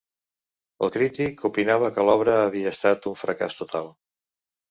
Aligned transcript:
El 0.85 0.89
crític 0.95 1.43
opinava 1.49 1.91
que 1.97 2.07
l'obra 2.09 2.39
havia 2.47 2.73
estat 2.77 3.07
un 3.13 3.17
fracàs 3.25 3.61
total. 3.63 3.93